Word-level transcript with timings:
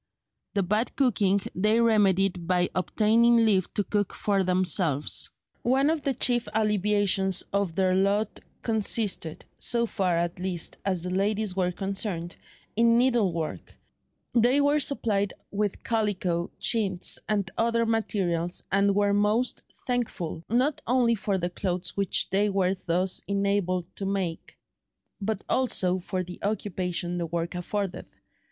The 0.55 0.63
bad 0.63 0.95
cooking 0.95 1.41
they 1.53 1.79
remedied 1.79 2.47
by 2.47 2.71
obtaining 2.73 3.45
leave 3.45 3.71
to 3.75 3.83
cook 3.83 4.15
for 4.15 4.43
themselves. 4.43 5.29
One 5.61 5.91
of 5.91 6.01
the 6.01 6.15
chief 6.15 6.47
alleviations 6.55 7.43
of 7.53 7.75
their 7.75 7.93
lot 7.93 8.39
consisted—so 8.63 9.85
far, 9.85 10.17
at 10.17 10.39
least, 10.39 10.77
as 10.85 11.03
the 11.03 11.11
ladies 11.11 11.55
were 11.55 11.71
concerned—in 11.71 12.97
needlework; 12.97 13.75
they 14.33 14.59
were 14.59 14.79
supplied 14.79 15.35
with 15.51 15.83
calico, 15.83 16.49
chintz, 16.59 17.19
and 17.29 17.51
other 17.55 17.85
materials, 17.85 18.63
and 18.71 18.95
were 18.95 19.13
most 19.13 19.61
thankful, 19.85 20.43
not 20.49 20.81
only 20.87 21.13
for 21.13 21.37
the 21.37 21.51
clothes 21.51 21.95
which 21.95 22.27
they 22.31 22.49
were 22.49 22.73
thus 22.73 23.21
enabled 23.27 23.85
to 23.97 24.07
make, 24.07 24.57
but 25.21 25.43
also 25.47 25.99
for 25.99 26.23
the 26.23 26.39
occupation 26.41 27.19
the 27.19 27.27
work 27.27 27.53
afforded. 27.53 28.07